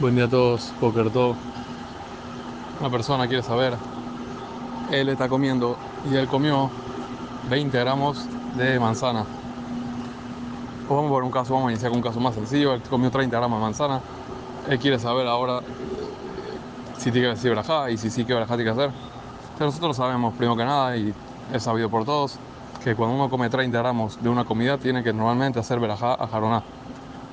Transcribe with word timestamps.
Buen 0.00 0.14
día 0.14 0.24
a 0.24 0.28
todos, 0.28 0.72
Poker. 0.80 1.10
Una 2.80 2.90
persona 2.90 3.28
quiere 3.28 3.42
saber, 3.42 3.74
él 4.90 5.10
está 5.10 5.28
comiendo 5.28 5.76
y 6.10 6.16
él 6.16 6.26
comió 6.26 6.70
20 7.50 7.78
gramos 7.78 8.24
de 8.56 8.80
manzana. 8.80 9.26
Pues 10.88 10.96
vamos 10.96 11.10
por 11.10 11.22
un 11.22 11.30
caso, 11.30 11.52
vamos 11.52 11.68
a 11.68 11.72
iniciar 11.72 11.90
con 11.90 11.98
un 11.98 12.02
caso 12.02 12.18
más 12.18 12.34
sencillo. 12.34 12.72
Él 12.72 12.80
comió 12.88 13.10
30 13.10 13.36
gramos 13.36 13.58
de 13.58 13.62
manzana. 13.62 14.00
Él 14.70 14.78
quiere 14.78 14.98
saber 14.98 15.26
ahora 15.26 15.60
si 16.96 17.12
tiene 17.12 17.28
que 17.28 17.34
decir 17.34 17.50
brajá 17.50 17.90
y 17.90 17.98
si 17.98 18.08
sí 18.08 18.24
que 18.24 18.32
brajá 18.32 18.56
tiene 18.56 18.72
que 18.72 18.80
hacer. 18.80 18.90
Nosotros 19.58 19.98
sabemos, 19.98 20.32
primero 20.32 20.56
que 20.56 20.64
nada, 20.64 20.96
y 20.96 21.12
es 21.52 21.62
sabido 21.62 21.90
por 21.90 22.06
todos, 22.06 22.38
que 22.82 22.94
cuando 22.94 23.16
uno 23.16 23.28
come 23.28 23.50
30 23.50 23.78
gramos 23.78 24.22
de 24.22 24.30
una 24.30 24.46
comida 24.46 24.78
tiene 24.78 25.02
que 25.02 25.12
normalmente 25.12 25.58
hacer 25.58 25.78
verajá 25.78 26.14
a 26.14 26.26
jaroná. 26.26 26.62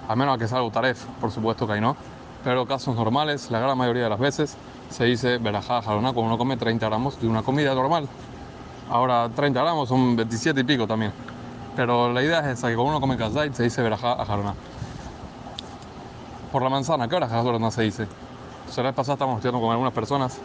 A 0.10 0.18
menos 0.18 0.38
que 0.38 0.50
sea 0.50 0.58
algo 0.58 0.70
taref, 0.70 1.06
por 1.22 1.32
supuesto 1.32 1.66
que 1.66 1.72
hay 1.72 1.82
no 1.82 1.96
pero 2.48 2.66
casos 2.66 2.96
normales, 2.96 3.52
la 3.52 3.60
gran 3.60 3.78
mayoría 3.78 4.04
de 4.04 4.10
las 4.10 4.20
veces 4.20 4.56
se 4.90 5.04
dice 5.04 5.38
verajá 5.38 5.82
jaroná 5.82 6.14
cuando 6.14 6.28
uno 6.28 6.38
come 6.38 6.56
30 6.56 6.88
gramos 6.88 7.20
de 7.20 7.28
una 7.28 7.44
comida 7.44 7.76
normal. 7.76 8.08
Ahora 8.90 9.28
30 9.28 9.62
gramos 9.62 9.90
son 9.90 10.16
27 10.16 10.62
y 10.62 10.64
pico 10.64 10.88
también. 10.88 11.12
Pero 11.76 12.10
la 12.14 12.24
idea 12.24 12.40
es 12.40 12.58
esa, 12.58 12.70
que 12.70 12.76
cuando 12.76 12.92
uno 12.92 13.02
come 13.02 13.18
kazait 13.18 13.54
se 13.54 13.64
dice 13.64 13.82
verajá 13.82 14.14
a 14.14 14.24
jaroná. 14.24 14.54
Por 16.50 16.62
la 16.62 16.70
manzana, 16.70 17.10
¿qué 17.10 17.18
hora 17.18 17.28
jaroná 17.28 17.70
se 17.70 17.82
dice? 17.82 18.08
la 18.78 18.84
vez 18.84 18.94
pasada 18.94 19.16
estábamos 19.16 19.40
estudiando 19.40 19.60
con 19.60 19.72
algunas 19.72 19.92
personas 19.92 20.40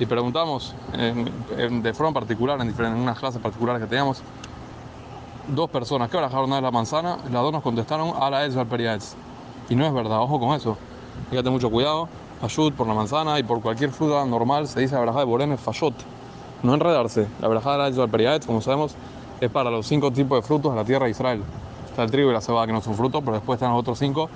y 0.00 0.06
preguntamos 0.06 0.74
de 0.92 1.94
forma 1.94 2.12
particular, 2.14 2.60
en, 2.60 2.66
diferentes, 2.66 3.00
unas 3.00 3.16
clases 3.16 3.40
particulares 3.40 3.80
que 3.80 3.86
teníamos, 3.86 4.22
dos 5.46 5.70
personas, 5.70 6.10
¿qué 6.10 6.16
hora 6.16 6.28
jaroná 6.28 6.56
es 6.56 6.62
la 6.64 6.72
manzana? 6.72 7.18
Las 7.30 7.42
dos 7.42 7.52
nos 7.52 7.62
contestaron 7.62 8.12
a 8.20 8.28
la 8.28 8.44
es 8.44 8.56
Y 9.68 9.76
no 9.76 9.86
es 9.86 9.94
verdad, 9.94 10.18
ojo 10.18 10.40
con 10.40 10.56
eso. 10.56 10.76
Fíjate 11.30 11.50
mucho 11.50 11.70
cuidado. 11.70 12.08
Ayud 12.42 12.72
por 12.74 12.86
la 12.86 12.94
manzana 12.94 13.38
y 13.38 13.42
por 13.42 13.60
cualquier 13.60 13.90
fruta 13.90 14.24
normal 14.26 14.68
se 14.68 14.80
dice 14.80 14.94
la 14.94 15.12
de 15.12 15.24
Borene 15.24 15.56
Fayot. 15.56 15.94
No 16.62 16.74
enredarse. 16.74 17.26
La 17.40 17.48
verajá 17.48 17.78
de 17.88 17.92
la 17.92 18.06
Periaet, 18.06 18.44
como 18.46 18.60
sabemos, 18.60 18.94
es 19.40 19.50
para 19.50 19.70
los 19.70 19.86
cinco 19.86 20.10
tipos 20.10 20.40
de 20.40 20.46
frutos 20.46 20.72
de 20.72 20.76
la 20.76 20.84
tierra 20.84 21.04
de 21.06 21.12
Israel. 21.12 21.42
Está 21.88 22.02
el 22.02 22.10
trigo 22.10 22.30
y 22.30 22.32
la 22.32 22.40
cebada 22.40 22.66
que 22.66 22.72
no 22.72 22.80
son 22.80 22.94
frutos, 22.94 23.22
pero 23.24 23.34
después 23.34 23.56
están 23.56 23.70
los 23.70 23.80
otros 23.80 23.98
cinco 23.98 24.28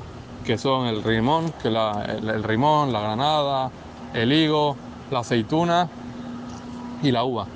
que 0.45 0.57
son 0.57 0.87
el 0.87 1.03
rimón, 1.03 1.53
que 1.63 1.71
la, 1.71 2.05
el, 2.05 2.43
rimón, 2.43 2.93
la 2.93 3.01
granada, 3.01 3.71
el 4.15 4.33
higo, 4.33 4.77
la 5.11 5.19
aceituna 5.19 5.89
y 7.03 7.11
la 7.11 7.25
uva. 7.25 7.47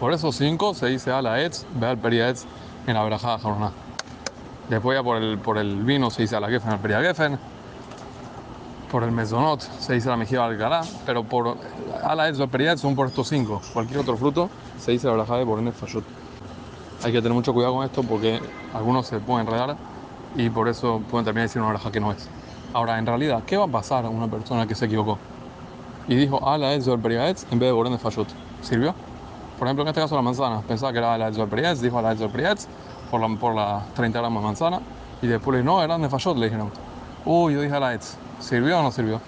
Por 0.00 0.12
esos 0.12 0.36
cinco 0.36 0.72
se 0.72 0.86
dice 0.86 1.10
a 1.10 1.20
la 1.20 1.42
etz, 1.42 1.66
ve 1.74 1.86
al 1.86 1.98
periaetz 1.98 2.46
en 2.86 2.94
la 2.94 3.04
verajá 3.04 3.36
de 3.36 3.70
Después 4.70 4.98
ya 4.98 5.02
por 5.02 5.16
el, 5.18 5.38
por 5.38 5.58
el 5.58 5.82
vino 5.84 6.10
se 6.10 6.22
dice 6.22 6.36
a 6.36 6.40
la 6.40 6.48
gefen, 6.48 6.70
al 6.70 6.78
periagefen 6.78 7.38
por 8.90 9.04
el 9.04 9.12
mesonot 9.12 9.60
se 9.60 9.94
dice 9.94 10.08
la 10.08 10.16
mejilla 10.16 10.44
algará, 10.44 10.82
pero 11.04 11.24
por 11.24 11.56
ala 12.02 12.28
es 12.28 12.38
son 12.80 12.94
por 12.94 13.08
estos 13.08 13.28
cinco. 13.28 13.60
Cualquier 13.72 14.00
otro 14.00 14.16
fruto 14.16 14.48
se 14.78 14.92
dice 14.92 15.06
la 15.06 15.14
braja 15.14 15.36
de 15.36 15.42
el 15.42 15.72
fayot. 15.72 16.04
Hay 17.04 17.12
que 17.12 17.22
tener 17.22 17.32
mucho 17.32 17.52
cuidado 17.52 17.74
con 17.74 17.84
esto 17.84 18.02
porque 18.02 18.40
algunos 18.74 19.06
se 19.06 19.20
pueden 19.20 19.46
enredar 19.46 19.76
y 20.36 20.50
por 20.50 20.68
eso 20.68 21.02
pueden 21.10 21.24
terminar 21.24 21.48
decir 21.48 21.60
una 21.60 21.70
braja 21.70 21.90
que 21.92 22.00
no 22.00 22.12
es. 22.12 22.28
Ahora, 22.72 22.98
en 22.98 23.06
realidad, 23.06 23.42
¿qué 23.46 23.56
va 23.56 23.64
a 23.64 23.68
pasar 23.68 24.04
a 24.04 24.08
una 24.08 24.28
persona 24.28 24.66
que 24.66 24.74
se 24.74 24.86
equivocó? 24.86 25.18
Y 26.06 26.16
dijo 26.16 26.46
ala 26.48 26.72
es 26.74 26.86
en 27.50 27.58
vez 27.58 27.68
de 27.68 27.72
borene 27.72 27.98
fayot. 27.98 28.28
¿Sirvió? 28.62 28.94
Por 29.58 29.66
ejemplo, 29.66 29.82
en 29.82 29.88
este 29.88 30.00
caso 30.00 30.16
la 30.16 30.22
manzana. 30.22 30.60
Pensaba 30.62 30.92
que 30.92 30.98
era 30.98 31.14
ala 31.14 31.28
es 31.28 31.80
dijo 31.80 31.98
ala 31.98 32.12
es 32.12 32.68
por, 33.10 33.20
la, 33.20 33.36
por 33.38 33.54
las 33.54 33.92
30 33.94 34.18
gramos 34.18 34.42
de 34.42 34.46
manzana 34.46 34.80
y 35.20 35.26
después 35.26 35.64
no, 35.64 35.82
eran 35.82 36.02
de 36.02 36.08
le 36.08 36.46
dijeron. 36.46 36.70
Uy, 37.24 37.54
yo 37.54 37.60
dije 37.62 37.74
ala 37.74 37.94
etz. 37.94 38.16
¿Sirvió 38.40 38.78
o 38.78 38.82
no 38.82 38.92
sirvió? 38.92 39.20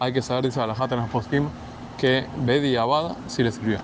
Hay 0.00 0.12
que 0.12 0.20
saber, 0.20 0.44
dice 0.44 0.60
Alajat 0.60 0.92
en 0.92 1.00
los 1.00 1.08
postim, 1.08 1.48
que 1.96 2.26
Bedi 2.38 2.76
Abada 2.76 3.16
sí 3.26 3.42
le 3.42 3.52
sirvió. 3.52 3.78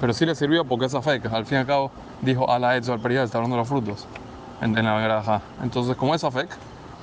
Pero 0.00 0.12
sí 0.12 0.26
le 0.26 0.34
sirvió 0.34 0.64
porque 0.64 0.86
esa 0.86 1.00
fe, 1.02 1.22
al 1.30 1.46
fin 1.46 1.58
y 1.58 1.60
al 1.60 1.66
cabo 1.66 1.90
dijo 2.20 2.50
a 2.50 2.58
la 2.58 2.76
hecho 2.76 2.92
al 2.92 3.00
periodo, 3.00 3.24
está 3.24 3.38
hablando 3.38 3.56
de 3.56 3.60
los 3.62 3.68
frutos 3.68 4.06
en, 4.60 4.74
la 4.74 5.00
granja. 5.00 5.40
Entonces, 5.62 5.96
como 5.96 6.14
es 6.14 6.24
Afek, 6.24 6.48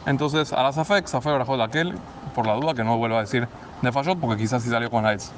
entonces 0.06 0.52
a 0.52 0.62
la 0.64 0.74
Safek, 0.74 1.08
Safek 1.08 1.34
brajo 1.36 1.56
de 1.56 1.64
aquel, 1.64 1.96
por 2.36 2.46
la 2.46 2.56
duda 2.56 2.74
que 2.74 2.84
no 2.84 2.98
vuelva 2.98 3.18
a 3.18 3.22
decir 3.22 3.48
de 3.82 3.92
Fayot, 3.92 4.20
porque 4.20 4.38
quizás 4.38 4.62
sí 4.64 4.70
salió 4.70 4.90
con 4.90 5.04
la 5.04 5.14
Etz. 5.14 5.32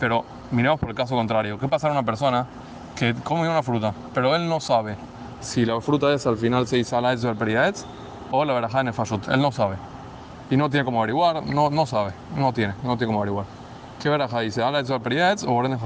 Pero 0.00 0.24
miremos 0.50 0.80
por 0.80 0.88
el 0.88 0.94
caso 0.94 1.14
contrario. 1.14 1.58
¿Qué 1.58 1.68
pasa 1.68 1.88
a 1.88 1.92
una 1.92 2.02
persona 2.02 2.46
que 2.96 3.14
come 3.14 3.48
una 3.48 3.62
fruta, 3.62 3.92
pero 4.14 4.34
él 4.34 4.48
no 4.48 4.60
sabe 4.60 4.96
si 5.40 5.66
la 5.66 5.80
fruta 5.80 6.12
es 6.14 6.26
al 6.26 6.38
final 6.38 6.66
se 6.66 6.76
dice 6.76 6.96
a 6.96 7.02
la 7.02 7.12
Etz 7.12 7.24
o 7.24 7.28
al 7.28 7.74
o 8.30 8.44
la 8.44 8.54
verajá 8.54 8.80
en 8.80 8.88
el? 8.88 8.94
Él 9.30 9.42
no 9.42 9.52
sabe 9.52 9.76
y 10.50 10.56
no 10.56 10.68
tiene 10.70 10.84
cómo 10.84 10.98
averiguar, 10.98 11.44
no, 11.44 11.70
no 11.70 11.86
sabe, 11.86 12.12
no 12.36 12.52
tiene, 12.52 12.74
no 12.82 12.96
tiene 12.96 13.06
cómo 13.06 13.18
averiguar. 13.20 13.46
¿Qué 14.00 14.08
veraja 14.08 14.40
dice? 14.40 14.62
¿Ala 14.62 14.82
de 14.82 14.92
o 14.92 15.54
orden 15.54 15.72
de 15.72 15.78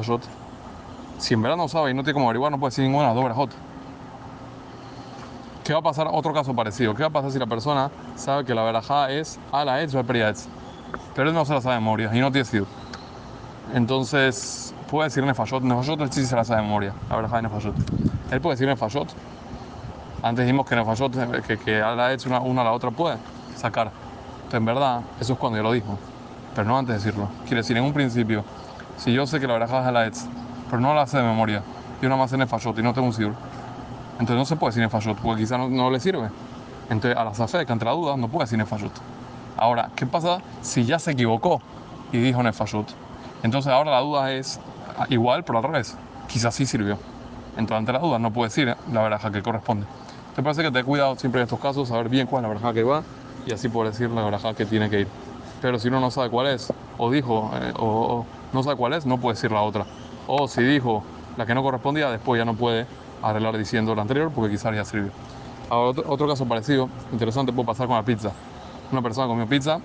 Si 1.19 1.34
en 1.34 1.42
verdad 1.42 1.56
no 1.56 1.69
sabe 1.69 1.92
y 1.92 1.94
no 1.94 2.02
tiene 2.02 2.14
cómo 2.14 2.26
averiguar, 2.26 2.50
no 2.50 2.58
puede 2.58 2.70
decir 2.70 2.84
ninguna 2.84 3.12
de 3.12 3.14
las 3.14 3.36
dos 3.36 3.50
¿Qué 5.64 5.72
va 5.74 5.80
a 5.80 5.82
pasar? 5.82 6.08
Otro 6.10 6.32
caso 6.32 6.54
parecido. 6.54 6.94
¿Qué 6.94 7.02
va 7.02 7.08
a 7.08 7.12
pasar 7.12 7.30
si 7.30 7.38
la 7.38 7.46
persona 7.46 7.91
sabe 8.16 8.44
que 8.44 8.54
la 8.54 8.62
verajá 8.62 9.10
es 9.10 9.38
ala 9.52 9.74
o 9.74 10.02
Pero 10.04 11.28
él 11.28 11.34
no 11.34 11.44
se 11.44 11.52
la 11.52 11.60
sabe 11.60 11.75
de 11.75 11.80
memoria 11.80 12.10
y 12.12 12.20
no 12.20 12.32
tiene 12.32 12.46
sido. 12.46 12.66
Entonces, 13.75 14.75
puede 14.90 15.10
decir 15.10 15.22
nefayot. 15.25 15.62
Nefayot 15.62 16.10
sí 16.10 16.25
se 16.25 16.34
la 16.34 16.44
sabe 16.44 16.62
de 16.62 16.66
memoria, 16.66 16.94
la 17.10 17.16
verajá 17.16 17.36
de 17.36 17.42
nefayot. 17.42 17.75
Él 18.30 18.40
puede 18.40 18.54
decir 18.54 18.66
nefayot. 18.66 19.08
Antes 20.22 20.46
dijimos 20.46 20.66
que 20.66 20.75
nefayot, 20.75 21.42
que, 21.46 21.58
que 21.58 21.82
ala 21.82 22.16
una, 22.26 22.40
una 22.40 22.62
a 22.62 22.64
la 22.64 22.72
otra 22.72 22.90
puede 22.90 23.19
sacar 23.54 23.92
en 24.56 24.64
verdad, 24.64 25.03
eso 25.20 25.34
es 25.34 25.38
cuando 25.38 25.59
yo 25.59 25.62
lo 25.62 25.72
dijo, 25.72 25.98
pero 26.54 26.66
no 26.66 26.78
antes 26.78 26.94
de 26.94 27.04
decirlo. 27.04 27.28
Quiere 27.42 27.56
decir, 27.56 27.76
en 27.76 27.84
un 27.84 27.92
principio, 27.92 28.44
si 28.97 29.12
yo 29.12 29.26
sé 29.26 29.41
que 29.41 29.47
la 29.47 29.54
verajá 29.54 29.86
es 29.86 29.92
la 29.92 30.06
etz, 30.06 30.26
pero 30.69 30.81
no 30.81 30.94
la 30.94 31.06
sé 31.06 31.19
de 31.19 31.25
memoria, 31.25 31.62
y 32.00 32.06
una 32.06 32.16
más 32.16 32.32
en 32.32 32.41
el 32.41 32.48
y 32.48 32.82
no 32.82 32.94
tengo 32.94 33.06
un 33.06 33.12
sir, 33.12 33.32
entonces 34.12 34.37
no 34.37 34.44
se 34.44 34.56
puede 34.56 34.70
decir 34.70 34.82
en 34.82 34.91
fashot, 34.91 35.19
porque 35.19 35.42
quizá 35.42 35.58
no, 35.58 35.91
le 35.91 36.00
sirve. 36.00 36.28
Entonces, 36.91 37.16
a 37.16 37.25
la 37.25 37.34
safé, 37.34 37.66
que 37.66 37.72
entre 37.72 37.87
la 37.87 37.92
duda, 37.92 38.16
no 38.16 38.28
puede 38.28 38.44
decir 38.44 38.58
en 38.58 38.66
fashot. 38.66 38.92
Ahora, 39.56 39.91
¿qué 39.94 40.06
pasa 40.06 40.41
si 40.62 40.84
ya 40.84 40.98
se 40.98 41.12
equivocó 41.12 41.60
y 42.12 42.19
dijo 42.19 42.41
en 42.41 42.53
fashot? 42.53 42.88
Entonces, 43.42 43.72
ahora 43.72 43.91
la 43.91 44.00
duda 44.00 44.32
es 44.32 44.58
igual, 45.08 45.44
pero 45.44 45.58
al 45.58 45.64
revés. 45.64 45.97
Quizás 46.28 46.54
sí 46.54 46.66
sirvió. 46.66 46.98
Entonces, 47.56 47.78
ante 47.78 47.92
la 47.92 47.98
duda, 48.00 48.19
no 48.19 48.32
puede 48.32 48.48
decir 48.48 48.75
la 48.92 49.03
veraja 49.03 49.31
que 49.31 49.42
corresponde. 49.42 49.87
Te 50.34 50.42
parece 50.42 50.62
que 50.62 50.70
te 50.70 50.81
he 50.81 50.84
cuidado 50.84 51.14
siempre 51.16 51.41
en 51.41 51.44
estos 51.44 51.60
casos, 51.60 51.88
saber 51.88 52.08
bien 52.08 52.26
cuál 52.26 52.44
es 52.44 52.48
la 52.48 52.54
veraja 52.54 52.72
que 52.72 52.82
va 52.82 53.03
y 53.48 53.53
así 53.53 53.69
por 53.69 53.86
decir 53.86 54.10
la 54.10 54.22
verajá 54.22 54.54
que 54.54 54.66
tiene 54.66 54.91
que 54.91 55.00
ir. 55.00 55.09
Pero 55.62 55.78
si 55.78 55.88
uno 55.88 56.00
no 56.00 56.10
sabe 56.10 56.28
cuál 56.28 56.48
es, 56.48 56.72
o 56.98 57.10
dijo, 57.10 57.50
eh, 57.54 57.72
o, 57.78 58.26
no 58.53 58.62
sabe 58.62 58.76
cuál 58.76 58.92
es, 58.92 59.06
no 59.06 59.19
puede 59.19 59.34
decir 59.34 59.50
la 59.50 59.62
otra. 59.62 59.86
O 60.26 60.47
si 60.47 60.62
dijo 60.62 61.03
la 61.36 61.47
que 61.47 61.54
no 61.54 61.62
correspondía, 61.62 62.10
después 62.10 62.38
ya 62.38 62.44
no 62.44 62.54
puede 62.54 62.87
arreglar 63.22 63.56
diciendo 63.56 63.94
la 63.94 64.03
anterior 64.03 64.31
porque 64.34 64.50
quizás 64.50 64.75
ya 64.75 64.84
sirvió. 64.84 65.10
Ahora, 65.70 66.00
otro, 66.06 66.28
caso 66.28 66.47
parecido, 66.47 66.88
interesante, 67.12 67.53
puede 67.53 67.66
pasar 67.66 67.87
con 67.87 67.97
la 67.97 68.03
pizza. 68.03 68.31
Una 68.92 69.03
persona 69.03 69.26
comió 69.26 69.47
pizza 69.47 69.81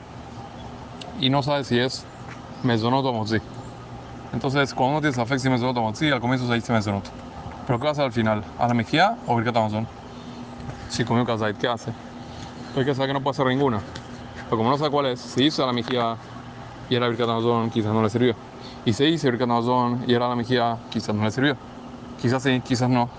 y 1.19 1.29
no 1.29 1.41
sabe 1.41 1.63
si 1.63 1.79
es 1.79 2.05
mesonoto 2.63 3.09
o 3.09 3.13
mozzi. 3.13 3.37
Entonces, 4.33 4.73
cuando 4.73 4.97
uno 4.97 5.01
tiene 5.01 5.23
esa 5.23 5.39
si 5.39 5.49
mesonoto 5.49 5.79
o 5.79 5.83
mozzi, 5.83 6.09
al 6.09 6.19
comienzo 6.19 6.47
se 6.47 6.53
dice 6.53 6.73
mesonoto. 6.73 7.09
Pero 7.65 7.79
¿qué 7.79 7.83
va 7.83 7.89
a 7.89 7.91
hacer 7.93 8.05
al 8.05 8.11
final? 8.11 8.43
¿A 8.59 8.67
la 8.67 8.73
mejía 8.73 9.17
o 9.25 9.35
birkat 9.35 9.55
amazon? 9.55 9.87
Si 10.89 11.05
comió 11.05 11.25
kazait, 11.25 11.57
¿qué 11.57 11.67
hace? 11.67 11.91
Hay 12.75 12.85
que 12.85 12.95
saber 12.95 13.09
que 13.09 13.13
no 13.13 13.21
puede 13.21 13.31
hacer 13.31 13.45
ninguna. 13.47 13.79
Pero 14.45 14.57
como 14.57 14.69
no 14.69 14.77
sabe 14.77 14.89
cuál 14.89 15.07
es, 15.07 15.19
si 15.19 15.45
hizo 15.45 15.65
la 15.65 15.73
mejilla 15.73 16.17
y 16.89 16.95
era 16.95 17.07
Birkat 17.07 17.29
Amazon, 17.29 17.69
quizás 17.69 17.93
no 17.93 18.01
le 18.01 18.09
sirvió. 18.09 18.35
Y 18.85 18.93
si 18.93 19.05
hizo 19.05 19.27
Birkat 19.27 19.49
Amazon 19.49 20.03
y 20.07 20.13
era 20.13 20.27
la 20.27 20.35
mejilla, 20.35 20.77
quizás 20.89 21.15
no 21.15 21.23
le 21.23 21.31
sirvió. 21.31 21.55
Quizás 22.21 22.41
sí, 22.43 22.61
quizás 22.61 22.89
no. 22.89 23.09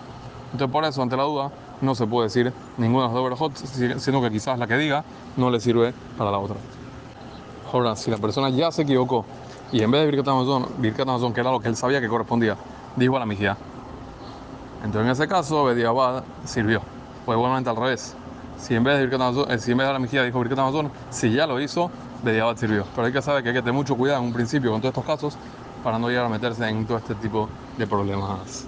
Entonces 0.52 0.72
por 0.72 0.84
eso, 0.84 1.02
ante 1.02 1.16
la 1.16 1.24
duda, 1.24 1.50
no 1.80 1.94
se 1.94 2.06
puede 2.06 2.26
decir 2.26 2.52
ninguna 2.78 3.08
de 3.08 3.30
las 3.30 3.38
dos 3.38 3.52
siendo 3.98 4.22
que 4.22 4.30
quizás 4.30 4.58
la 4.58 4.66
que 4.66 4.76
diga 4.76 5.04
no 5.36 5.50
le 5.50 5.60
sirve 5.60 5.92
para 6.16 6.30
la 6.30 6.38
otra. 6.38 6.56
Ahora, 7.72 7.96
si 7.96 8.10
la 8.10 8.18
persona 8.18 8.50
ya 8.50 8.70
se 8.70 8.82
equivocó 8.82 9.24
y 9.72 9.82
en 9.82 9.90
vez 9.90 10.02
de 10.02 10.06
Birkat 10.06 10.28
Amazon, 10.28 10.66
Birkat 10.78 11.08
Amazon, 11.08 11.32
que 11.32 11.40
era 11.40 11.50
lo 11.50 11.60
que 11.60 11.68
él 11.68 11.76
sabía 11.76 12.00
que 12.00 12.08
correspondía, 12.08 12.56
dijo 12.96 13.16
a 13.16 13.20
la 13.20 13.26
mejilla. 13.26 13.56
Entonces 14.84 15.06
en 15.06 15.10
ese 15.10 15.26
caso, 15.26 15.64
Bediabad 15.64 16.22
sirvió. 16.44 16.80
Pues 17.24 17.36
igualmente 17.36 17.70
al 17.70 17.76
revés 17.76 18.14
si 18.58 18.74
en 18.74 18.84
vez 18.84 18.98
de 18.98 19.06
Birkat 19.06 19.34
eh, 19.50 19.74
la 19.76 19.98
mejilla 19.98 20.24
dijo 20.24 20.38
Birkat 20.40 20.58
Amazon, 20.58 20.90
si 21.10 21.32
ya 21.32 21.46
lo 21.46 21.60
hizo, 21.60 21.90
de 22.22 22.32
Diabat 22.32 22.58
sirvió. 22.58 22.84
Pero 22.94 23.06
hay 23.06 23.12
que 23.12 23.22
saber 23.22 23.42
que 23.42 23.50
hay 23.50 23.54
que 23.54 23.60
tener 23.60 23.74
mucho 23.74 23.96
cuidado 23.96 24.20
en 24.20 24.28
un 24.28 24.32
principio 24.32 24.70
con 24.70 24.80
todos 24.80 24.92
estos 24.92 25.04
casos 25.04 25.36
para 25.82 25.98
no 25.98 26.08
llegar 26.08 26.24
a 26.24 26.28
meterse 26.28 26.66
en 26.68 26.86
todo 26.86 26.98
este 26.98 27.14
tipo 27.16 27.48
de 27.76 27.86
problemas. 27.86 28.66